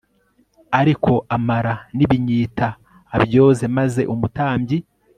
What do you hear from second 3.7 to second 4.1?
maze